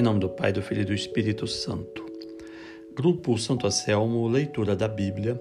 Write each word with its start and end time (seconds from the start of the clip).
Em 0.00 0.02
nome 0.02 0.18
do 0.18 0.30
Pai, 0.30 0.50
do 0.50 0.62
Filho 0.62 0.80
e 0.80 0.84
do 0.86 0.94
Espírito 0.94 1.46
Santo. 1.46 2.06
Grupo 2.94 3.36
Santo 3.36 3.66
Anselmo, 3.66 4.26
leitura 4.26 4.74
da 4.74 4.88
Bíblia, 4.88 5.38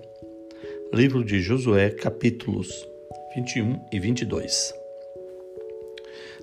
livro 0.93 1.23
de 1.23 1.39
Josué, 1.39 1.91
capítulos 1.91 2.86
21 3.34 3.80
e 3.89 3.98
22. 4.02 4.73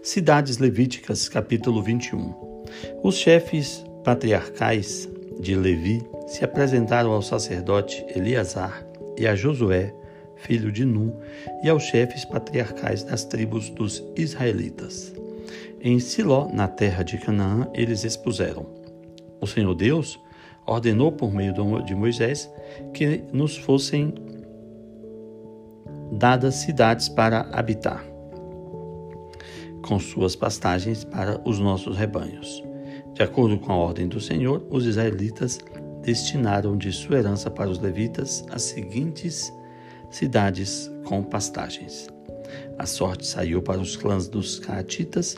Cidades 0.02 0.56
Levíticas, 0.56 1.28
capítulo 1.28 1.82
21. 1.82 2.64
Os 3.02 3.16
chefes 3.16 3.84
patriarcais 4.02 5.06
de 5.38 5.54
Levi 5.54 6.00
se 6.26 6.42
apresentaram 6.42 7.12
ao 7.12 7.20
sacerdote 7.20 8.02
Eleazar 8.16 8.82
e 9.18 9.26
a 9.26 9.36
Josué, 9.36 9.94
filho 10.36 10.72
de 10.72 10.86
Nun, 10.86 11.12
e 11.62 11.68
aos 11.68 11.82
chefes 11.82 12.24
patriarcais 12.24 13.02
das 13.02 13.26
tribos 13.26 13.68
dos 13.68 14.02
israelitas. 14.16 15.12
Em 15.80 15.98
Siló, 15.98 16.48
na 16.52 16.68
terra 16.68 17.02
de 17.02 17.18
Canaã, 17.18 17.68
eles 17.74 18.04
expuseram: 18.04 18.66
O 19.40 19.46
Senhor 19.46 19.74
Deus 19.74 20.18
ordenou 20.66 21.12
por 21.12 21.32
meio 21.32 21.54
de 21.84 21.94
Moisés 21.94 22.50
que 22.92 23.22
nos 23.32 23.56
fossem 23.56 24.12
dadas 26.12 26.56
cidades 26.56 27.08
para 27.08 27.48
habitar, 27.52 28.04
com 29.82 29.98
suas 29.98 30.34
pastagens 30.34 31.04
para 31.04 31.40
os 31.48 31.58
nossos 31.58 31.96
rebanhos. 31.96 32.62
De 33.14 33.22
acordo 33.22 33.58
com 33.58 33.72
a 33.72 33.76
ordem 33.76 34.08
do 34.08 34.20
Senhor, 34.20 34.66
os 34.70 34.84
israelitas 34.84 35.58
destinaram 36.02 36.76
de 36.76 36.92
sua 36.92 37.18
herança 37.18 37.50
para 37.50 37.70
os 37.70 37.78
levitas 37.78 38.44
as 38.50 38.62
seguintes 38.62 39.52
cidades 40.10 40.90
com 41.04 41.22
pastagens. 41.22 42.08
A 42.78 42.86
sorte 42.86 43.26
saiu 43.26 43.62
para 43.62 43.80
os 43.80 43.96
clãs 43.96 44.28
dos 44.28 44.58
Caatitas 44.58 45.36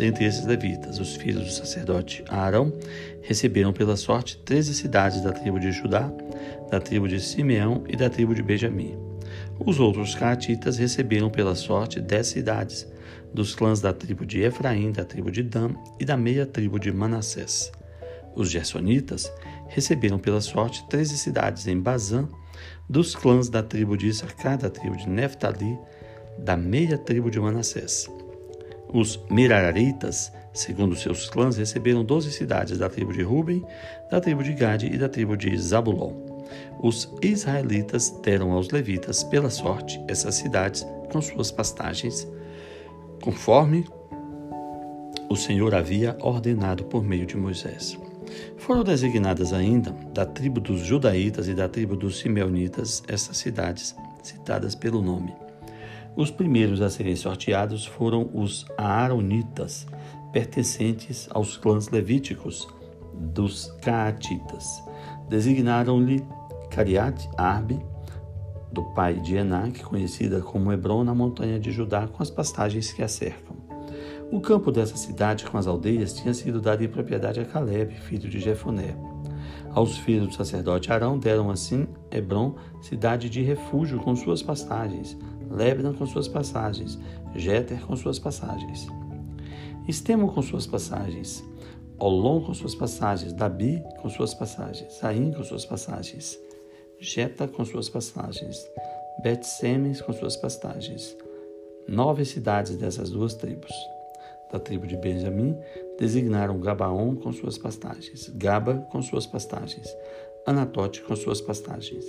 Dentre 0.00 0.24
esses 0.24 0.46
levitas, 0.46 0.98
os 0.98 1.14
filhos 1.14 1.44
do 1.44 1.50
sacerdote 1.50 2.24
Arão 2.26 2.72
receberam 3.20 3.70
pela 3.70 3.98
sorte 3.98 4.38
treze 4.38 4.72
cidades 4.72 5.20
da 5.20 5.30
tribo 5.30 5.60
de 5.60 5.70
Judá, 5.72 6.10
da 6.70 6.80
tribo 6.80 7.06
de 7.06 7.20
Simeão 7.20 7.84
e 7.86 7.94
da 7.96 8.08
tribo 8.08 8.34
de 8.34 8.42
Benjamim. 8.42 8.96
Os 9.58 9.78
outros 9.78 10.14
caatitas 10.14 10.78
receberam 10.78 11.28
pela 11.28 11.54
sorte 11.54 12.00
dez 12.00 12.28
cidades, 12.28 12.88
dos 13.34 13.54
clãs 13.54 13.82
da 13.82 13.92
tribo 13.92 14.24
de 14.24 14.40
Efraim, 14.40 14.90
da 14.90 15.04
tribo 15.04 15.30
de 15.30 15.42
Dan 15.42 15.74
e 16.00 16.04
da 16.06 16.16
meia 16.16 16.46
tribo 16.46 16.80
de 16.80 16.90
Manassés. 16.90 17.70
Os 18.34 18.50
gersonitas 18.50 19.30
receberam 19.68 20.18
pela 20.18 20.40
sorte 20.40 20.82
treze 20.88 21.18
cidades 21.18 21.66
em 21.66 21.78
Bazã, 21.78 22.26
dos 22.88 23.14
clãs 23.14 23.50
da 23.50 23.62
tribo 23.62 23.98
de 23.98 24.06
Issacar, 24.06 24.56
da 24.56 24.70
tribo 24.70 24.96
de 24.96 25.06
Neftali, 25.06 25.78
da 26.38 26.56
meia 26.56 26.96
tribo 26.98 27.30
de 27.30 27.40
Manassés. 27.40 28.08
Os 28.92 29.20
Meraritas, 29.30 30.32
segundo 30.52 30.96
seus 30.96 31.28
clãs, 31.30 31.56
receberam 31.56 32.04
doze 32.04 32.32
cidades 32.32 32.78
da 32.78 32.88
tribo 32.88 33.12
de 33.12 33.22
Ruben, 33.22 33.64
da 34.10 34.20
tribo 34.20 34.42
de 34.42 34.52
Gade 34.52 34.86
e 34.86 34.98
da 34.98 35.08
tribo 35.08 35.36
de 35.36 35.56
Zabulon. 35.56 36.12
Os 36.82 37.12
israelitas 37.22 38.10
deram 38.22 38.52
aos 38.52 38.70
levitas, 38.70 39.22
pela 39.22 39.50
sorte, 39.50 40.02
essas 40.08 40.34
cidades 40.34 40.84
com 41.12 41.20
suas 41.20 41.52
pastagens, 41.52 42.26
conforme 43.22 43.86
o 45.28 45.36
Senhor 45.36 45.74
havia 45.74 46.16
ordenado 46.20 46.84
por 46.84 47.04
meio 47.04 47.26
de 47.26 47.36
Moisés. 47.36 47.96
Foram 48.56 48.82
designadas 48.82 49.52
ainda, 49.52 49.92
da 50.12 50.26
tribo 50.26 50.60
dos 50.60 50.80
judaítas 50.80 51.48
e 51.48 51.54
da 51.54 51.68
tribo 51.68 51.96
dos 51.96 52.18
simeonitas, 52.18 53.02
essas 53.06 53.36
cidades, 53.36 53.94
citadas 54.22 54.74
pelo 54.74 55.00
nome. 55.00 55.32
Os 56.16 56.30
primeiros 56.30 56.82
a 56.82 56.90
serem 56.90 57.14
sorteados 57.14 57.86
foram 57.86 58.28
os 58.34 58.66
Aaronitas, 58.76 59.86
pertencentes 60.32 61.28
aos 61.30 61.56
clãs 61.56 61.88
levíticos 61.88 62.68
dos 63.14 63.66
Caatitas. 63.82 64.82
Designaram-lhe 65.28 66.24
Cariat 66.70 67.28
Arbe, 67.36 67.80
do 68.72 68.82
pai 68.94 69.14
de 69.14 69.36
Enac, 69.36 69.82
conhecida 69.82 70.40
como 70.40 70.72
Hebron, 70.72 71.04
na 71.04 71.14
montanha 71.14 71.58
de 71.58 71.70
Judá, 71.70 72.06
com 72.06 72.22
as 72.22 72.30
pastagens 72.30 72.92
que 72.92 73.02
a 73.02 73.08
cercam. 73.08 73.56
O 74.30 74.40
campo 74.40 74.70
dessa 74.70 74.96
cidade, 74.96 75.44
com 75.44 75.58
as 75.58 75.66
aldeias, 75.66 76.12
tinha 76.12 76.32
sido 76.32 76.60
dado 76.60 76.84
em 76.84 76.88
propriedade 76.88 77.40
a 77.40 77.44
Caleb, 77.44 77.94
filho 77.94 78.28
de 78.28 78.38
Jefoné. 78.38 78.96
Aos 79.72 79.98
filhos 79.98 80.28
do 80.28 80.34
sacerdote 80.34 80.92
Arão 80.92 81.18
deram 81.18 81.50
assim 81.50 81.86
Hebron, 82.10 82.54
cidade 82.80 83.28
de 83.28 83.42
refúgio 83.42 83.98
com 83.98 84.14
suas 84.14 84.42
pastagens, 84.42 85.16
Lebanon 85.50 85.92
com 85.92 86.06
suas 86.06 86.28
passagens, 86.28 86.98
Jeter 87.34 87.84
com 87.84 87.96
suas 87.96 88.18
passagens, 88.18 88.86
Estemo 89.88 90.32
com 90.32 90.40
suas 90.40 90.66
passagens, 90.66 91.44
Olom 91.98 92.42
com 92.42 92.54
suas 92.54 92.74
passagens, 92.74 93.32
Dabi 93.32 93.82
com 94.00 94.08
suas 94.08 94.32
passagens, 94.32 94.92
Saim 94.94 95.32
com 95.32 95.42
suas 95.42 95.66
passagens, 95.66 96.38
Jeta 96.98 97.48
com 97.48 97.64
suas 97.64 97.88
passagens, 97.88 98.66
Bet-Semes 99.22 100.00
com 100.00 100.12
suas 100.12 100.36
passagens. 100.36 101.16
Nove 101.88 102.24
cidades 102.24 102.76
dessas 102.76 103.10
duas 103.10 103.34
tribos. 103.34 103.72
Da 104.52 104.58
tribo 104.58 104.86
de 104.86 104.96
Benjamim, 104.96 105.56
designaram 105.98 106.58
Gabaon 106.60 107.16
com 107.16 107.32
suas 107.32 107.56
pastagens, 107.56 108.28
Gaba 108.30 108.86
com 108.90 109.00
suas 109.00 109.26
pastagens, 109.26 109.88
Anatote 110.46 111.02
com 111.02 111.16
suas 111.16 111.40
pastagens. 111.40 112.04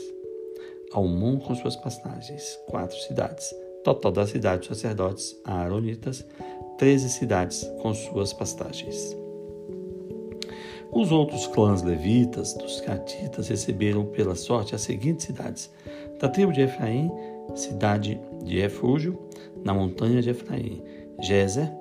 Almon 0.94 1.40
com 1.40 1.56
suas 1.56 1.76
pastagens, 1.76 2.60
quatro 2.68 2.98
cidades. 2.98 3.54
Total 3.84 4.12
das 4.12 4.30
cidades 4.30 4.68
sacerdotes 4.68 5.36
aaronitas, 5.46 6.26
treze 6.78 7.10
cidades 7.10 7.64
com 7.82 7.94
suas 7.94 8.34
pastagens. 8.34 9.16
Os 10.92 11.12
outros 11.12 11.48
clãs 11.48 11.82
levitas, 11.82 12.54
dos 12.54 12.82
catitas, 12.82 13.48
receberam 13.48 14.06
pela 14.06 14.36
sorte 14.36 14.76
as 14.76 14.82
seguintes 14.82 15.26
cidades: 15.26 15.72
da 16.20 16.28
tribo 16.28 16.52
de 16.52 16.62
Efraim, 16.62 17.10
cidade 17.56 18.20
de 18.44 18.60
refúgio, 18.60 19.18
na 19.64 19.74
montanha 19.74 20.22
de 20.22 20.32
Efraim, 20.32 20.84
Jezer, 21.22 21.72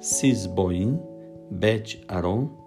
Sisboim, 0.00 1.00
Bet-Aron, 1.50 2.59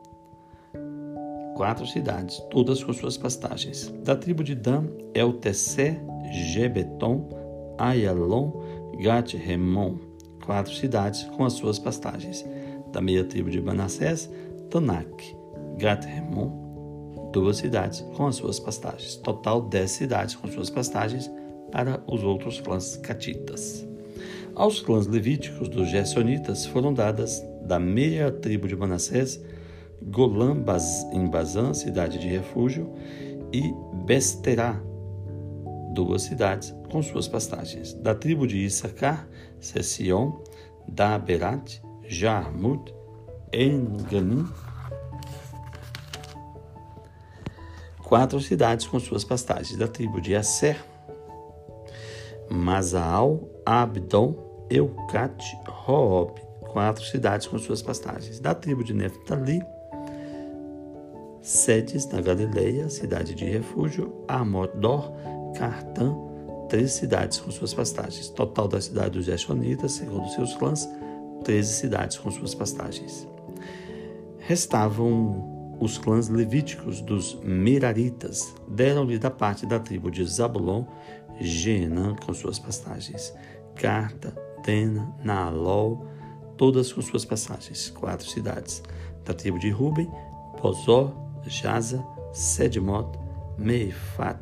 quatro 1.56 1.86
cidades, 1.86 2.40
todas 2.50 2.84
com 2.84 2.94
suas 2.94 3.18
pastagens. 3.18 3.94
Da 4.03 4.16
tribo 4.16 4.44
de 4.44 4.56
Dan, 4.56 4.88
Eltecé, 5.14 6.00
Gebeton, 6.31 7.30
Ayalon, 7.78 8.52
Gat-Remon, 9.02 9.97
quatro 10.46 10.74
cidades 10.74 11.24
com 11.24 11.46
as 11.46 11.53
suas 11.53 11.80
pastagens. 11.80 12.46
Da 12.92 13.02
meia 13.02 13.24
tribo 13.24 13.50
de 13.50 13.62
Manassés, 13.62 14.30
Tanak, 14.69 15.36
Gat-Remon, 15.78 17.30
duas 17.31 17.58
cidades 17.58 18.02
com 18.16 18.28
as 18.28 18.36
suas 18.36 18.59
pastagens. 18.59 19.16
Total, 19.18 19.62
dez 19.62 19.92
cidades 19.92 20.36
com 20.36 20.47
suas 20.47 20.69
pastagens 20.69 21.30
para 21.72 22.03
os 22.08 22.24
outros 22.24 22.62
clãs 22.62 22.97
catitas. 22.97 23.88
Aos 24.56 24.80
clãs 24.80 25.08
levíticos 25.08 25.68
dos 25.68 25.90
Gersonitas 25.90 26.68
foram 26.68 26.94
dadas 26.94 27.44
da 27.63 27.80
meia 27.80 28.31
tribo 28.31 28.68
de 28.68 28.75
Manassés 28.75 29.44
Golã 30.08 30.56
em 31.12 31.28
Bazã, 31.28 31.74
cidade 31.74 32.19
de 32.19 32.28
refúgio, 32.28 32.94
e 33.52 33.74
Besterá, 34.06 34.81
duas 35.94 36.24
cidades 36.24 36.75
com 36.91 37.02
suas 37.02 37.28
pastagens. 37.28 37.94
Da 37.94 38.16
tribo 38.16 38.47
de 38.47 38.58
Issacar, 38.58 39.28
Session, 39.59 40.42
Daberat, 40.88 41.81
Jarmut, 42.03 42.94
Enganim, 43.53 44.47
quatro 48.03 48.40
cidades 48.40 48.86
com 48.88 49.00
suas 49.00 49.24
pastagens. 49.24 49.78
Da 49.78 49.88
tribo 49.88 50.19
de 50.19 50.36
Asser, 50.36 50.84
Mazaal, 52.50 53.50
Abdon, 53.66 54.68
Eucat, 54.69 55.44
Roob, 55.68 56.39
quatro 56.72 57.04
cidades 57.06 57.48
com 57.48 57.57
suas 57.57 57.81
pastagens. 57.81 58.39
Da 58.39 58.54
tribo 58.54 58.83
de 58.83 58.94
Neftali, 58.94 59.62
Sedes, 61.44 62.07
na 62.07 62.22
Galileia, 62.22 62.88
cidade 62.88 63.36
de 63.36 63.44
refúgio, 63.44 64.24
Amodor, 64.30 65.12
Cartã, 65.57 66.16
três 66.69 66.94
cidades 66.94 67.38
com 67.38 67.51
suas 67.51 67.74
pastagens. 67.74 68.30
Total 68.30 68.66
da 68.66 68.80
cidade 68.80 69.12
dos 69.12 69.25
Jeshonitas, 69.25 69.92
segundo 69.92 70.25
seus 70.30 70.56
clãs, 70.56 70.90
treze 71.44 71.74
cidades 71.74 72.18
com 72.18 72.31
suas 72.31 72.56
pastagens. 72.56 73.28
Restavam 74.40 75.75
os 75.81 75.98
clãs 75.98 76.30
levíticos 76.30 77.01
dos 77.01 77.38
Meraritas, 77.44 78.56
deram-lhe 78.69 79.19
da 79.19 79.30
parte 79.30 79.66
da 79.66 79.80
tribo 79.80 80.10
de 80.10 80.25
Zabulon, 80.25 80.86
Genã 81.42 82.16
com 82.25 82.34
suas 82.34 82.57
pastagens, 82.57 83.34
Carta, 83.75 84.31
Tena, 84.63 85.13
Naalol, 85.22 86.06
todas 86.56 86.94
com 86.94 87.01
suas 87.01 87.25
passagens, 87.25 87.90
quatro 87.90 88.25
cidades. 88.30 88.81
Da 89.25 89.34
tribo 89.34 89.60
de 89.60 89.69
Ruben, 89.69 90.10
Pozó, 90.62 91.23
Jaza, 91.50 92.04
Sedmot, 92.34 93.18
Meifat, 93.57 94.42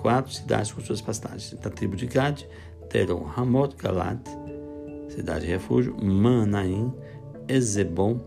quatro 0.00 0.32
cidades 0.32 0.72
com 0.72 0.80
suas 0.80 1.00
pastagens. 1.00 1.52
Da 1.60 1.70
tribo 1.70 1.96
de 1.96 2.06
Gad, 2.06 2.46
deram 2.90 3.22
Ramot 3.22 3.76
Galat, 3.76 4.28
cidade 5.08 5.46
de 5.46 5.52
refúgio, 5.52 5.96
Manaim, 6.02 6.92
Ezebon, 7.48 8.20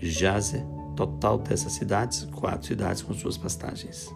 Jazer, 0.00 0.64
Total 1.00 1.38
dessas 1.38 1.72
cidades, 1.72 2.26
quatro 2.26 2.66
cidades 2.66 3.00
com 3.00 3.14
suas 3.14 3.38
pastagens. 3.38 4.14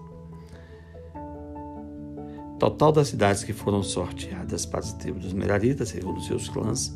Total 2.58 2.92
das 2.92 3.08
cidades 3.08 3.42
que 3.42 3.54
foram 3.54 3.82
sorteadas 3.82 4.66
para 4.66 4.80
as 4.80 4.92
tribos 4.92 5.22
dos 5.22 5.32
Meraritas, 5.32 5.88
segundo 5.88 6.20
seus 6.20 6.46
clãs, 6.46 6.94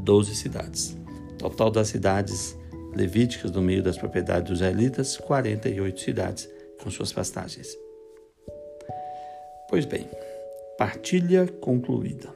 12 0.00 0.34
cidades. 0.34 0.98
Total 1.38 1.70
das 1.70 1.86
cidades 1.86 2.57
levíticas 2.94 3.50
no 3.50 3.62
meio 3.62 3.82
das 3.82 3.96
propriedades 3.96 4.50
dos 4.50 4.60
israelitas, 4.60 5.16
48 5.16 6.00
cidades 6.00 6.48
com 6.82 6.90
suas 6.90 7.12
pastagens. 7.12 7.76
Pois 9.68 9.84
bem, 9.84 10.08
partilha 10.78 11.46
concluída. 11.46 12.32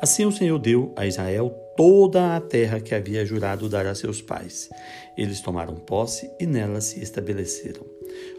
Assim 0.00 0.24
o 0.24 0.32
Senhor 0.32 0.58
deu 0.58 0.92
a 0.96 1.06
Israel 1.06 1.50
toda 1.76 2.36
a 2.36 2.40
terra 2.40 2.80
que 2.80 2.94
havia 2.94 3.24
jurado 3.24 3.68
dar 3.68 3.86
a 3.86 3.94
seus 3.94 4.22
pais. 4.22 4.70
Eles 5.16 5.40
tomaram 5.40 5.74
posse 5.74 6.30
e 6.40 6.46
nela 6.46 6.80
se 6.80 7.02
estabeleceram. 7.02 7.84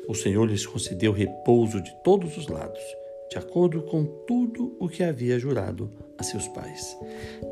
O 0.07 0.15
Senhor 0.15 0.45
lhes 0.45 0.65
concedeu 0.65 1.11
repouso 1.11 1.81
de 1.81 1.91
todos 2.03 2.37
os 2.37 2.47
lados, 2.47 2.81
de 3.29 3.37
acordo 3.37 3.81
com 3.83 4.05
tudo 4.25 4.75
o 4.79 4.87
que 4.87 5.03
havia 5.03 5.39
jurado 5.39 5.91
a 6.17 6.23
seus 6.23 6.47
pais. 6.47 6.97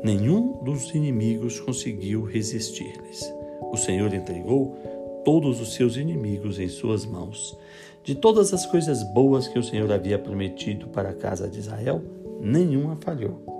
Nenhum 0.02 0.64
dos 0.64 0.94
inimigos 0.94 1.60
conseguiu 1.60 2.24
resistir-lhes. 2.24 3.32
O 3.72 3.76
Senhor 3.76 4.12
entregou 4.12 5.22
todos 5.24 5.60
os 5.60 5.74
seus 5.74 5.96
inimigos 5.96 6.58
em 6.58 6.68
suas 6.68 7.04
mãos. 7.04 7.56
De 8.02 8.14
todas 8.14 8.54
as 8.54 8.64
coisas 8.66 9.02
boas 9.12 9.48
que 9.48 9.58
o 9.58 9.62
Senhor 9.62 9.90
havia 9.92 10.18
prometido 10.18 10.88
para 10.88 11.10
a 11.10 11.14
casa 11.14 11.48
de 11.48 11.58
Israel, 11.58 12.02
nenhuma 12.40 12.96
falhou 12.96 13.56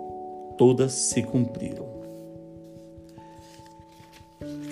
todas 0.57 0.93
se 0.93 1.23
cumpriram. 1.23 1.87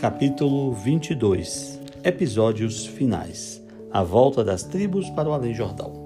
Capítulo 0.00 0.73
22 0.73 1.81
Episódios 2.02 2.87
finais 2.87 3.62
A 3.90 4.02
volta 4.02 4.43
das 4.43 4.62
tribos 4.62 5.08
para 5.11 5.29
o 5.29 5.32
Além-Jordão. 5.32 6.03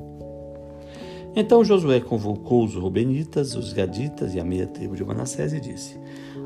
Então 1.36 1.64
Josué 1.64 2.00
convocou 2.00 2.64
os 2.64 2.74
Rubenitas, 2.74 3.54
os 3.54 3.72
Gaditas 3.72 4.34
e 4.34 4.40
a 4.40 4.44
meia 4.44 4.66
tribo 4.66 4.96
de 4.96 5.04
Manassés 5.04 5.52
e 5.52 5.60
disse: 5.60 5.98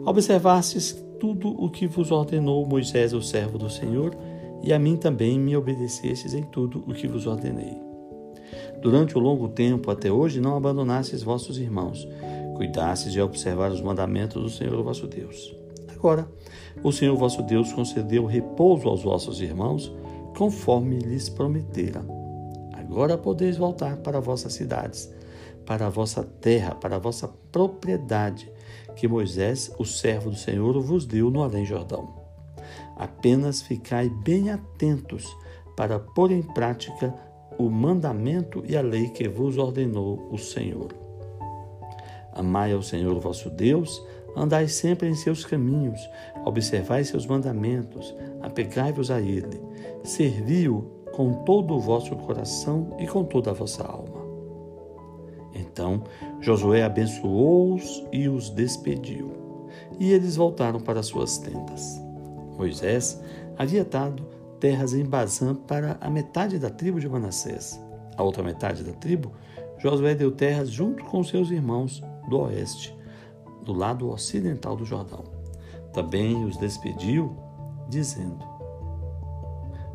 Observastes 0.05 0.93
tudo 1.21 1.49
o 1.49 1.71
que 1.71 1.87
vos 1.87 2.11
ordenou 2.11 2.67
Moisés, 2.67 3.13
o 3.13 3.23
servo 3.23 3.59
do 3.59 3.71
Senhor, 3.71 4.17
e 4.63 4.73
a 4.73 4.79
mim 4.79 4.97
também 4.97 5.39
me 5.39 5.57
obedecestes 5.57 6.35
em 6.35 6.43
tudo 6.43 6.85
o 6.87 6.93
que 6.93 7.07
vos 7.07 7.27
ordenei. 7.27 7.77
Durante 8.81 9.17
o 9.17 9.21
longo 9.21 9.49
tempo 9.49 9.91
até 9.91 10.11
hoje 10.11 10.41
não 10.41 10.57
abandonastes 10.57 11.23
vossos 11.23 11.59
irmãos, 11.59 12.07
cuidastes 12.57 13.13
de 13.13 13.21
observar 13.21 13.71
os 13.71 13.81
mandamentos 13.81 14.43
do 14.43 14.51
Senhor 14.51 14.83
vosso 14.83 15.07
Deus. 15.07 15.55
Agora, 15.95 16.29
o 16.83 16.91
Senhor 16.91 17.17
vosso 17.17 17.43
Deus 17.43 17.73
concedeu 17.73 18.27
repouso 18.27 18.89
aos 18.89 19.05
vossos 19.05 19.41
irmãos, 19.41 19.93
conforme 20.37 20.99
lhes 20.99 21.29
prometera. 21.29 22.05
Agora 22.93 23.17
podeis 23.17 23.57
voltar 23.57 23.97
para 23.97 24.21
vossas 24.21 24.53
cidades, 24.53 25.11
para 25.65 25.87
a 25.87 25.89
vossa 25.89 26.23
terra, 26.23 26.75
para 26.75 26.97
a 26.97 26.99
vossa 26.99 27.27
propriedade, 27.51 28.53
que 28.95 29.09
Moisés, 29.09 29.73
o 29.79 29.85
servo 29.87 30.29
do 30.29 30.37
Senhor, 30.37 30.79
vos 30.79 31.07
deu 31.07 31.31
no 31.31 31.43
Além-Jordão. 31.43 32.15
Apenas 32.95 33.63
ficai 33.63 34.11
bem 34.11 34.51
atentos 34.51 35.35
para 35.75 35.99
pôr 35.99 36.33
em 36.33 36.43
prática 36.43 37.15
o 37.59 37.71
mandamento 37.71 38.63
e 38.69 38.77
a 38.77 38.83
lei 38.83 39.09
que 39.09 39.27
vos 39.27 39.57
ordenou 39.57 40.29
o 40.31 40.37
Senhor. 40.37 40.93
Amai 42.35 42.75
ao 42.75 42.83
Senhor 42.83 43.19
vosso 43.19 43.49
Deus, 43.49 44.05
andai 44.37 44.69
sempre 44.69 45.09
em 45.09 45.15
seus 45.15 45.47
caminhos, 45.47 45.99
observai 46.45 47.05
seus 47.05 47.25
mandamentos, 47.25 48.15
apegai-vos 48.43 49.11
a 49.11 49.19
Ele, 49.19 49.59
servi-o 50.05 51.02
com 51.13 51.33
todo 51.45 51.75
o 51.75 51.81
vosso 51.81 52.15
coração 52.17 52.97
e 52.99 53.07
com 53.07 53.25
toda 53.25 53.51
a 53.51 53.55
vossa 53.55 53.85
alma. 53.85 54.23
Então 55.55 56.03
Josué 56.41 56.83
abençoou-os 56.83 58.05
e 58.13 58.29
os 58.29 58.51
despediu, 58.51 59.31
e 59.99 60.13
eles 60.13 60.37
voltaram 60.37 60.81
para 60.81 61.03
suas 61.03 61.39
tendas. 61.39 62.01
Moisés 62.57 63.21
havia 63.57 63.85
dado 63.85 64.25
terras 64.59 64.95
em 64.95 65.05
Bazã 65.05 65.55
para 65.55 65.99
a 66.01 66.09
metade 66.09 66.59
da 66.59 66.71
tribo 66.71 67.01
de 67.01 67.09
Manassés. 67.09 67.81
A 68.17 68.23
outra 68.23 68.43
metade 68.43 68.83
da 68.83 68.93
tribo, 68.93 69.33
Josué 69.79 70.15
deu 70.15 70.31
terras 70.31 70.71
junto 70.71 71.05
com 71.05 71.25
seus 71.25 71.51
irmãos 71.51 72.03
do 72.29 72.41
oeste, 72.41 72.97
do 73.65 73.73
lado 73.73 74.11
ocidental 74.11 74.77
do 74.77 74.85
Jordão. 74.85 75.25
Também 75.93 76.45
os 76.45 76.57
despediu, 76.57 77.37
dizendo: 77.89 78.52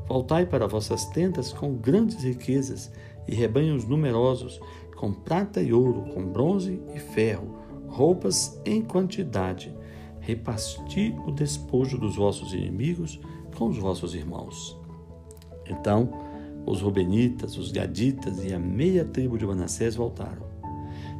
Voltai 0.07 0.45
para 0.45 0.67
vossas 0.67 1.05
tendas 1.05 1.51
com 1.51 1.75
grandes 1.75 2.23
riquezas 2.23 2.91
e 3.27 3.35
rebanhos 3.35 3.85
numerosos, 3.85 4.59
com 4.95 5.11
prata 5.11 5.61
e 5.61 5.73
ouro, 5.73 6.13
com 6.13 6.25
bronze 6.25 6.81
e 6.95 6.99
ferro, 6.99 7.57
roupas 7.87 8.59
em 8.65 8.81
quantidade. 8.81 9.75
Reparti 10.19 11.15
o 11.25 11.31
despojo 11.31 11.97
dos 11.97 12.15
vossos 12.15 12.53
inimigos 12.53 13.19
com 13.55 13.67
os 13.67 13.77
vossos 13.77 14.15
irmãos. 14.15 14.79
Então, 15.65 16.09
os 16.65 16.81
Rubenitas, 16.81 17.57
os 17.57 17.71
Gaditas 17.71 18.43
e 18.43 18.53
a 18.53 18.59
meia 18.59 19.05
tribo 19.05 19.37
de 19.37 19.45
Manassés 19.45 19.95
voltaram. 19.95 20.45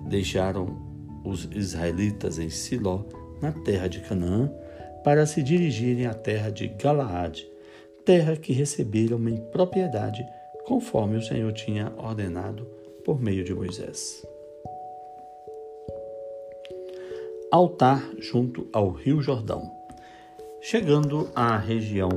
Deixaram 0.08 0.78
os 1.24 1.50
israelitas 1.52 2.40
em 2.40 2.50
Siló, 2.50 3.04
na 3.42 3.52
terra 3.52 3.88
de 3.88 4.00
Canaã, 4.00 4.52
para 5.04 5.26
se 5.26 5.44
dirigirem 5.44 6.06
à 6.06 6.14
terra 6.14 6.50
de 6.50 6.68
Galaade, 6.68 7.48
terra 8.08 8.38
que 8.38 8.54
receberam 8.54 9.20
em 9.28 9.36
propriedade, 9.36 10.26
conforme 10.66 11.18
o 11.18 11.22
Senhor 11.22 11.52
tinha 11.52 11.92
ordenado 11.98 12.66
por 13.04 13.22
meio 13.22 13.44
de 13.44 13.54
Moisés. 13.54 14.26
Altar 17.52 18.10
junto 18.18 18.66
ao 18.72 18.92
Rio 18.92 19.22
Jordão. 19.22 19.70
Chegando 20.62 21.30
à 21.36 21.58
região 21.58 22.10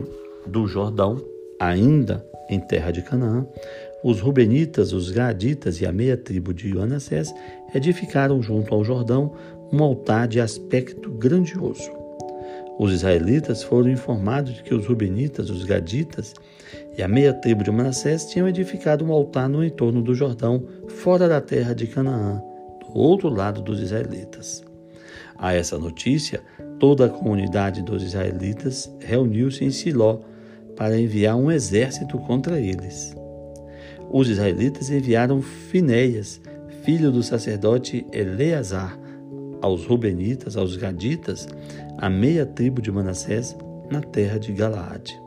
do 0.47 0.69
Jordão, 0.69 1.21
ainda 1.59 2.25
em 2.49 2.61
terra 2.61 2.93
de 2.93 3.03
Canaã, 3.03 3.45
os 4.05 4.21
Rubenitas, 4.21 4.93
os 4.93 5.11
Gaditas 5.11 5.81
e 5.81 5.87
a 5.87 5.93
meia 5.93 6.17
tribo 6.17 6.55
de 6.55 6.73
Manassés 6.73 7.35
edificaram 7.75 8.41
junto 8.41 8.73
ao 8.73 8.85
Jordão 8.85 9.35
um 9.73 9.83
altar 9.83 10.29
de 10.29 10.41
aspecto 10.41 11.11
grandioso. 11.11 12.00
Os 12.81 12.93
israelitas 12.93 13.63
foram 13.63 13.91
informados 13.91 14.55
de 14.55 14.63
que 14.63 14.75
os 14.75 14.87
Rubenitas, 14.87 15.51
os 15.51 15.65
Gaditas 15.65 16.33
e 16.97 17.03
a 17.03 17.09
meia 17.09 17.35
tribo 17.35 17.63
de 17.63 17.71
Manassés 17.71 18.25
tinham 18.25 18.49
edificado 18.49 19.05
um 19.05 19.13
altar 19.13 19.49
no 19.49 19.63
entorno 19.63 20.01
do 20.01 20.15
Jordão, 20.15 20.65
fora 20.89 21.29
da 21.29 21.41
terra 21.41 21.75
de 21.75 21.87
Canaã, 21.87 22.41
do 22.81 22.99
outro 22.99 23.29
lado 23.29 23.61
dos 23.61 23.81
israelitas. 23.81 24.65
A 25.37 25.53
essa 25.53 25.77
notícia, 25.77 26.41
toda 26.79 27.05
a 27.05 27.11
comunidade 27.11 27.83
dos 27.83 28.03
israelitas 28.03 28.91
reuniu-se 29.01 29.63
em 29.63 29.71
Siló 29.71 30.21
para 30.75 30.99
enviar 30.99 31.37
um 31.37 31.51
exército 31.51 32.17
contra 32.19 32.59
eles 32.59 33.15
os 34.13 34.29
israelitas 34.29 34.91
enviaram 34.91 35.41
Finéias, 35.41 36.41
filho 36.83 37.13
do 37.13 37.23
sacerdote 37.23 38.05
Eleazar, 38.13 38.99
aos 39.63 39.87
Rubenitas, 39.87 40.57
aos 40.57 40.77
Gaditas, 40.77 41.47
a 42.01 42.09
meia 42.09 42.47
tribo 42.47 42.81
de 42.81 42.91
Manassés, 42.91 43.55
na 43.91 44.01
terra 44.01 44.39
de 44.39 44.53
Galaade. 44.53 45.21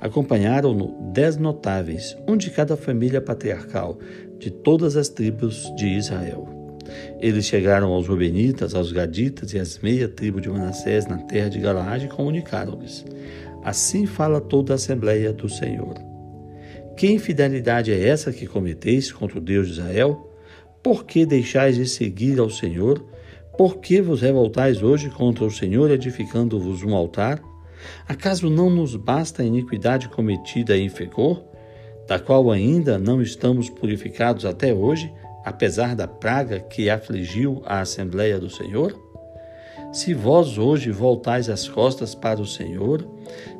Acompanharam-no 0.00 1.12
dez 1.12 1.36
notáveis, 1.36 2.16
um 2.26 2.38
de 2.38 2.50
cada 2.50 2.74
família 2.74 3.20
patriarcal, 3.20 3.98
de 4.38 4.50
todas 4.50 4.96
as 4.96 5.10
tribos 5.10 5.70
de 5.76 5.88
Israel. 5.88 6.48
Eles 7.20 7.44
chegaram 7.44 7.92
aos 7.92 8.08
Rubenitas, 8.08 8.74
aos 8.74 8.90
Gaditas 8.90 9.52
e 9.52 9.58
às 9.58 9.78
meia 9.78 10.08
tribo 10.08 10.40
de 10.40 10.48
Manassés 10.48 11.06
na 11.06 11.18
terra 11.18 11.50
de 11.50 11.58
Galaade 11.58 12.06
e 12.06 12.08
comunicaram-lhes: 12.08 13.04
Assim 13.62 14.06
fala 14.06 14.40
toda 14.40 14.72
a 14.72 14.76
Assembleia 14.76 15.34
do 15.34 15.50
Senhor. 15.50 15.94
Que 16.96 17.12
infidelidade 17.12 17.92
é 17.92 18.08
essa 18.08 18.32
que 18.32 18.46
cometeis 18.46 19.12
contra 19.12 19.36
o 19.36 19.42
Deus 19.42 19.66
de 19.66 19.74
Israel? 19.74 20.34
Por 20.82 21.04
que 21.04 21.26
deixais 21.26 21.76
de 21.76 21.86
seguir 21.86 22.40
ao 22.40 22.48
Senhor? 22.48 23.04
Por 23.60 23.76
que 23.76 24.00
vos 24.00 24.22
revoltais 24.22 24.82
hoje 24.82 25.10
contra 25.10 25.44
o 25.44 25.50
Senhor, 25.50 25.90
edificando-vos 25.90 26.82
um 26.82 26.96
altar? 26.96 27.42
Acaso 28.08 28.48
não 28.48 28.70
nos 28.70 28.96
basta 28.96 29.42
a 29.42 29.44
iniquidade 29.44 30.08
cometida 30.08 30.78
em 30.78 30.88
Fecor, 30.88 31.44
da 32.08 32.18
qual 32.18 32.50
ainda 32.50 32.98
não 32.98 33.20
estamos 33.20 33.68
purificados 33.68 34.46
até 34.46 34.72
hoje, 34.72 35.12
apesar 35.44 35.94
da 35.94 36.08
praga 36.08 36.58
que 36.58 36.88
afligiu 36.88 37.60
a 37.66 37.80
Assembleia 37.80 38.38
do 38.38 38.48
Senhor? 38.48 38.98
Se 39.92 40.14
vós 40.14 40.56
hoje 40.56 40.90
voltais 40.90 41.50
as 41.50 41.68
costas 41.68 42.14
para 42.14 42.40
o 42.40 42.46
Senhor, 42.46 43.06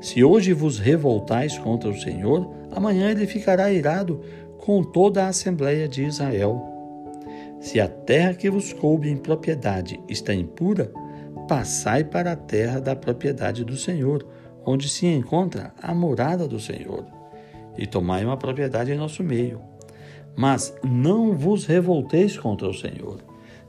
se 0.01 0.25
hoje 0.25 0.55
vos 0.55 0.79
revoltais 0.79 1.59
contra 1.59 1.91
o 1.91 2.01
Senhor, 2.01 2.51
amanhã 2.71 3.11
ele 3.11 3.27
ficará 3.27 3.71
irado 3.71 4.23
com 4.57 4.83
toda 4.83 5.25
a 5.25 5.29
Assembleia 5.29 5.87
de 5.87 6.05
Israel. 6.05 6.70
Se 7.61 7.79
a 7.79 7.87
terra 7.87 8.33
que 8.33 8.51
vos 8.51 8.73
coube 8.73 9.11
em 9.11 9.19
propriedade 9.19 10.01
está 10.09 10.33
impura, 10.33 10.91
passai 11.47 12.03
para 12.03 12.33
a 12.33 12.37
terra 12.37 12.81
da 12.81 12.97
propriedade 12.97 13.65
do 13.65 13.77
Senhor, 13.77 14.27
onde 14.65 14.89
se 14.89 15.07
encontra 15.07 15.75
a 15.81 15.95
morada 15.95 16.49
do 16.49 16.59
Senhor, 16.59 17.05
e 17.77 17.87
tomai 17.87 18.25
uma 18.25 18.39
propriedade 18.39 18.91
em 18.91 18.97
nosso 18.97 19.23
meio. 19.23 19.61
Mas 20.35 20.75
não 20.83 21.37
vos 21.37 21.67
revolteis 21.67 22.39
contra 22.39 22.67
o 22.67 22.75
Senhor, 22.75 23.19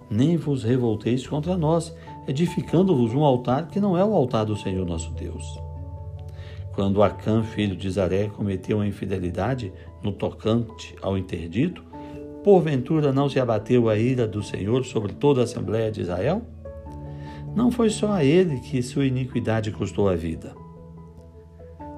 nem 0.09 0.37
vos 0.37 0.63
revolteis 0.63 1.27
contra 1.27 1.57
nós, 1.57 1.93
edificando-vos 2.27 3.13
um 3.13 3.25
altar 3.25 3.67
que 3.67 3.79
não 3.81 3.97
é 3.97 4.05
o 4.05 4.13
altar 4.13 4.45
do 4.45 4.55
Senhor 4.55 4.85
nosso 4.85 5.11
Deus. 5.11 5.59
Quando 6.73 7.03
Acã, 7.03 7.43
filho 7.43 7.75
de 7.75 7.89
Zaré, 7.89 8.29
cometeu 8.29 8.79
a 8.79 8.87
infidelidade 8.87 9.73
no 10.01 10.13
tocante 10.13 10.95
ao 11.01 11.17
interdito, 11.17 11.90
porventura 12.43 13.11
não 13.11 13.29
se 13.29 13.39
abateu 13.39 13.89
a 13.89 13.97
ira 13.97 14.27
do 14.27 14.41
Senhor 14.41 14.83
sobre 14.85 15.13
toda 15.13 15.41
a 15.41 15.43
Assembleia 15.43 15.91
de 15.91 16.01
Israel? 16.01 16.41
Não 17.55 17.71
foi 17.71 17.89
só 17.89 18.13
a 18.13 18.23
ele 18.23 18.59
que 18.59 18.81
sua 18.81 19.05
iniquidade 19.05 19.71
custou 19.71 20.07
a 20.07 20.15
vida. 20.15 20.55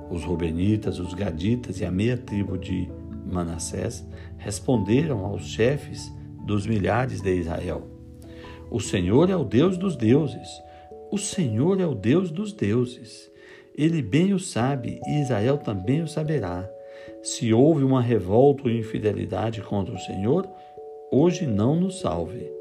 Os 0.10 0.24
Rubenitas, 0.24 1.00
os 1.00 1.14
Gaditas 1.14 1.80
e 1.80 1.86
a 1.86 1.92
meia 1.92 2.18
tribo 2.18 2.58
de 2.58 2.90
Manassés 3.32 4.06
responderam 4.38 5.26
aos 5.26 5.46
chefes 5.46 6.12
dos 6.46 6.68
milhares 6.68 7.22
de 7.22 7.34
Israel: 7.34 7.88
O 8.70 8.80
Senhor 8.80 9.30
é 9.30 9.36
o 9.36 9.44
Deus 9.44 9.78
dos 9.78 9.96
deuses. 9.96 10.48
O 11.12 11.18
Senhor 11.18 11.80
é 11.80 11.86
o 11.86 11.94
Deus 11.94 12.32
dos 12.32 12.54
deuses. 12.54 13.32
Ele 13.76 14.02
bem 14.02 14.34
o 14.34 14.40
sabe 14.40 15.00
e 15.06 15.22
Israel 15.22 15.58
também 15.58 16.02
o 16.02 16.08
saberá. 16.08 16.68
Se 17.24 17.54
houve 17.54 17.86
uma 17.86 18.02
revolta 18.02 18.64
ou 18.64 18.70
infidelidade 18.70 19.62
contra 19.62 19.96
o 19.96 20.00
Senhor, 20.00 20.46
hoje 21.10 21.48
não 21.48 21.74
nos 21.74 22.02
salve. 22.02 22.52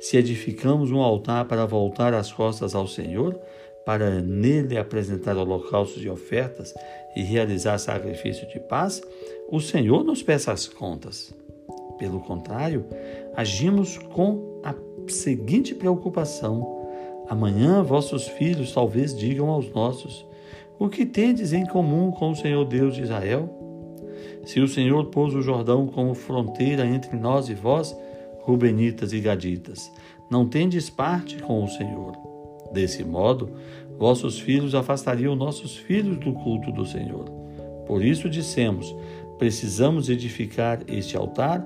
Se 0.00 0.16
edificamos 0.16 0.90
um 0.90 1.00
altar 1.00 1.44
para 1.44 1.64
voltar 1.64 2.12
as 2.12 2.32
costas 2.32 2.74
ao 2.74 2.88
Senhor, 2.88 3.38
para 3.86 4.20
nele 4.20 4.76
apresentar 4.76 5.36
holocaustos 5.36 6.02
e 6.04 6.08
ofertas 6.08 6.74
e 7.14 7.22
realizar 7.22 7.78
sacrifício 7.78 8.48
de 8.48 8.58
paz, 8.58 9.00
o 9.48 9.60
Senhor 9.60 10.02
nos 10.02 10.20
peça 10.20 10.50
as 10.50 10.66
contas. 10.66 11.32
Pelo 11.96 12.18
contrário, 12.18 12.86
agimos 13.36 13.98
com 13.98 14.60
a 14.64 14.74
seguinte 15.06 15.76
preocupação: 15.76 16.88
amanhã 17.28 17.84
vossos 17.84 18.26
filhos 18.26 18.72
talvez 18.72 19.16
digam 19.16 19.48
aos 19.48 19.70
nossos: 19.70 20.26
O 20.76 20.88
que 20.88 21.06
tendes 21.06 21.52
em 21.52 21.64
comum 21.64 22.10
com 22.10 22.32
o 22.32 22.36
Senhor 22.36 22.64
Deus 22.64 22.96
de 22.96 23.02
Israel? 23.02 23.57
Se 24.48 24.60
o 24.60 24.66
Senhor 24.66 25.04
pôs 25.08 25.34
o 25.34 25.42
Jordão 25.42 25.86
como 25.86 26.14
fronteira 26.14 26.86
entre 26.86 27.14
nós 27.18 27.50
e 27.50 27.54
vós, 27.54 27.94
Rubenitas 28.40 29.12
e 29.12 29.20
Gaditas, 29.20 29.92
não 30.30 30.48
tendes 30.48 30.88
parte 30.88 31.36
com 31.42 31.62
o 31.62 31.68
Senhor. 31.68 32.16
Desse 32.72 33.04
modo, 33.04 33.50
vossos 33.98 34.40
filhos 34.40 34.74
afastariam 34.74 35.36
nossos 35.36 35.76
filhos 35.76 36.16
do 36.16 36.32
culto 36.32 36.72
do 36.72 36.86
Senhor. 36.86 37.26
Por 37.86 38.02
isso 38.02 38.26
dissemos: 38.26 38.96
precisamos 39.36 40.08
edificar 40.08 40.80
este 40.88 41.14
altar 41.14 41.62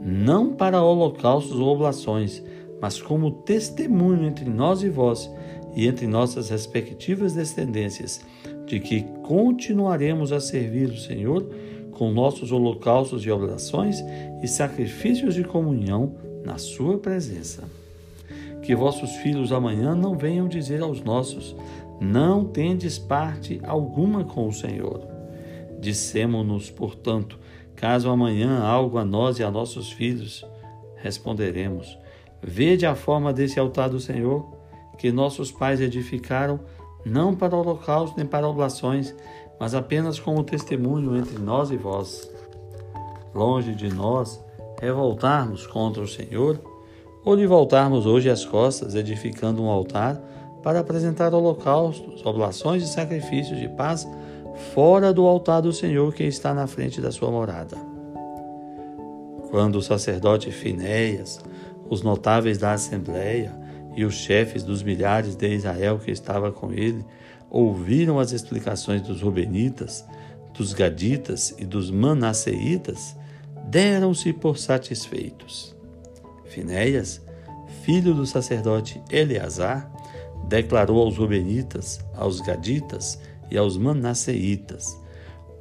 não 0.00 0.56
para 0.56 0.82
holocaustos 0.82 1.56
ou 1.56 1.68
oblações, 1.68 2.42
mas 2.82 3.00
como 3.00 3.30
testemunho 3.30 4.26
entre 4.26 4.50
nós 4.50 4.82
e 4.82 4.88
vós 4.88 5.30
e 5.72 5.86
entre 5.86 6.08
nossas 6.08 6.50
respectivas 6.50 7.34
descendências, 7.34 8.26
de 8.66 8.80
que 8.80 9.02
continuaremos 9.22 10.32
a 10.32 10.40
servir 10.40 10.88
o 10.88 10.98
Senhor 10.98 11.48
com 11.98 12.12
nossos 12.12 12.52
holocaustos 12.52 13.26
e 13.26 13.30
oblações 13.30 14.02
e 14.40 14.46
sacrifícios 14.46 15.34
de 15.34 15.42
comunhão 15.42 16.14
na 16.44 16.56
Sua 16.56 16.96
presença. 16.96 17.64
Que 18.62 18.74
vossos 18.74 19.10
filhos 19.16 19.50
amanhã 19.50 19.94
não 19.94 20.16
venham 20.16 20.46
dizer 20.46 20.80
aos 20.80 21.02
nossos: 21.02 21.56
Não 22.00 22.44
tendes 22.44 22.98
parte 22.98 23.60
alguma 23.64 24.24
com 24.24 24.46
o 24.46 24.52
Senhor. 24.52 25.06
Dissemo-nos, 25.80 26.70
portanto, 26.70 27.38
caso 27.74 28.08
amanhã 28.08 28.60
algo 28.60 28.98
a 28.98 29.04
nós 29.04 29.38
e 29.38 29.42
a 29.42 29.50
nossos 29.50 29.90
filhos, 29.90 30.46
responderemos: 30.96 31.98
Vede 32.40 32.86
a 32.86 32.94
forma 32.94 33.32
desse 33.32 33.58
altar 33.58 33.90
do 33.90 33.98
Senhor, 33.98 34.46
que 34.96 35.10
nossos 35.10 35.50
pais 35.50 35.80
edificaram, 35.80 36.60
não 37.04 37.34
para 37.34 37.56
holocaustos 37.56 38.16
nem 38.16 38.26
para 38.26 38.48
oblações, 38.48 39.14
mas 39.58 39.74
apenas 39.74 40.18
como 40.18 40.44
testemunho 40.44 41.16
entre 41.16 41.38
nós 41.38 41.70
e 41.70 41.76
vós. 41.76 42.28
Longe 43.34 43.74
de 43.74 43.92
nós 43.92 44.42
revoltarmos 44.80 45.66
contra 45.66 46.02
o 46.02 46.08
Senhor, 46.08 46.60
ou 47.24 47.34
lhe 47.34 47.46
voltarmos 47.46 48.06
hoje 48.06 48.30
as 48.30 48.44
costas, 48.44 48.94
edificando 48.94 49.62
um 49.62 49.68
altar 49.68 50.20
para 50.62 50.80
apresentar 50.80 51.34
holocaustos, 51.34 52.24
oblações 52.24 52.82
e 52.82 52.86
sacrifícios 52.86 53.58
de 53.58 53.68
paz 53.68 54.06
fora 54.74 55.12
do 55.12 55.26
altar 55.26 55.62
do 55.62 55.72
Senhor 55.72 56.12
que 56.14 56.24
está 56.24 56.52
na 56.54 56.66
frente 56.66 57.00
da 57.00 57.12
sua 57.12 57.30
morada. 57.30 57.76
Quando 59.50 59.76
o 59.76 59.82
sacerdote 59.82 60.50
Finéias, 60.50 61.40
os 61.88 62.02
notáveis 62.02 62.58
da 62.58 62.72
assembleia 62.72 63.54
e 63.96 64.04
os 64.04 64.14
chefes 64.14 64.62
dos 64.62 64.82
milhares 64.82 65.34
de 65.34 65.48
Israel 65.48 65.98
que 65.98 66.10
estava 66.10 66.52
com 66.52 66.72
ele 66.72 67.04
ouviram 67.50 68.18
as 68.18 68.32
explicações 68.32 69.02
dos 69.02 69.22
Rubenitas, 69.22 70.04
dos 70.56 70.72
Gaditas 70.72 71.54
e 71.58 71.64
dos 71.64 71.90
Manasseitas, 71.90 73.16
deram-se 73.66 74.32
por 74.32 74.58
satisfeitos. 74.58 75.76
Finéias, 76.46 77.20
filho 77.82 78.14
do 78.14 78.26
sacerdote 78.26 79.00
Eleazar, 79.10 79.90
declarou 80.48 81.00
aos 81.02 81.16
Rubenitas, 81.16 82.00
aos 82.14 82.40
Gaditas 82.40 83.20
e 83.50 83.56
aos 83.56 83.76
Manasseitas: 83.76 84.98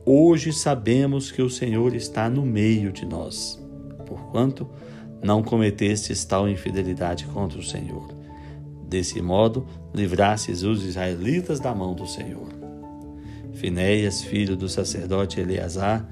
Hoje 0.05 0.51
sabemos 0.51 1.31
que 1.31 1.41
o 1.41 1.49
Senhor 1.49 1.95
está 1.95 2.29
no 2.29 2.45
meio 2.45 2.91
de 2.91 3.05
nós, 3.05 3.61
porquanto 4.05 4.67
não 5.21 5.43
cometestes 5.43 6.23
tal 6.25 6.47
infidelidade 6.47 7.25
contra 7.25 7.59
o 7.59 7.63
Senhor 7.63 8.16
Desse 8.87 9.21
modo, 9.21 9.67
livrasses 9.93 10.63
os 10.63 10.85
israelitas 10.85 11.59
da 11.59 11.75
mão 11.75 11.93
do 11.93 12.07
Senhor. 12.07 12.47
Finéias, 13.53 14.21
filho 14.21 14.55
do 14.55 14.69
sacerdote 14.69 15.41
Eleazar, 15.41 16.07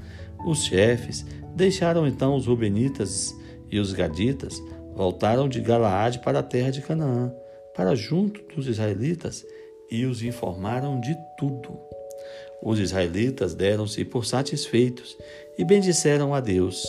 os 0.46 0.66
chefes, 0.66 1.26
deixaram 1.56 2.06
então 2.06 2.36
os 2.36 2.48
Rubenitas 2.48 3.34
e 3.72 3.80
os 3.80 3.94
Gaditas, 3.94 4.62
voltaram 4.94 5.48
de 5.48 5.62
Galaade 5.62 6.20
para 6.20 6.40
a 6.40 6.44
terra 6.44 6.72
de 6.72 6.82
Canaã, 6.82 7.32
para 7.74 7.96
junto 7.96 8.42
dos 8.54 8.68
israelitas, 8.68 9.46
e 9.90 10.06
os 10.06 10.24
informaram 10.24 11.00
de 11.00 11.16
tudo. 11.38 11.80
Os 12.62 12.80
israelitas 12.80 13.54
deram-se 13.54 14.04
por 14.04 14.26
satisfeitos 14.26 15.16
e 15.58 15.64
bendisseram 15.64 16.34
a 16.34 16.40
Deus. 16.40 16.86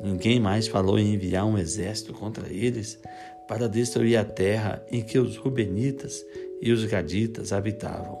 Ninguém 0.00 0.38
mais 0.38 0.68
falou 0.68 0.98
em 0.98 1.14
enviar 1.14 1.44
um 1.44 1.58
exército 1.58 2.12
contra 2.12 2.48
eles, 2.48 3.00
para 3.48 3.68
destruir 3.68 4.16
a 4.16 4.24
terra 4.24 4.84
em 4.92 5.02
que 5.02 5.18
os 5.18 5.36
Rubenitas 5.36 6.24
e 6.60 6.70
os 6.70 6.84
Gaditas 6.84 7.52
habitavam. 7.52 8.18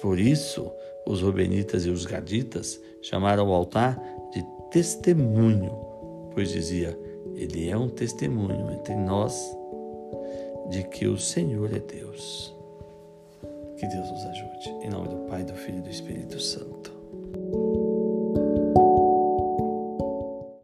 Por 0.00 0.18
isso, 0.20 0.70
os 1.06 1.22
Rubenitas 1.22 1.86
e 1.86 1.90
os 1.90 2.04
Gaditas 2.04 2.78
chamaram 3.00 3.48
o 3.48 3.54
altar 3.54 4.00
de 4.32 4.44
testemunho, 4.70 5.70
pois 6.34 6.50
dizia: 6.50 6.96
Ele 7.34 7.68
é 7.68 7.76
um 7.76 7.88
testemunho 7.88 8.70
entre 8.72 8.94
nós 8.94 9.34
de 10.70 10.84
que 10.84 11.06
o 11.06 11.18
Senhor 11.18 11.74
é 11.74 11.80
Deus. 11.80 12.54
Que 13.76 13.86
Deus 13.86 14.10
nos 14.10 14.24
ajude. 14.24 14.86
Em 14.86 14.90
nome 14.90 15.08